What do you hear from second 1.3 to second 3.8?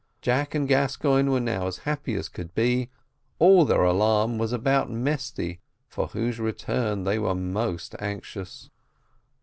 now as happy as could be; all